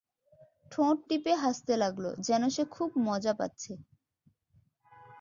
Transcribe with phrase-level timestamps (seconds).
[0.71, 3.73] ঠোঁট টিপে হাসতে লাগল, যেন সে খুব মজা পাচ্ছে।